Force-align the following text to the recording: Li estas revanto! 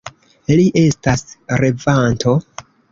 Li 0.59 0.65
estas 0.83 1.23
revanto! 1.65 2.39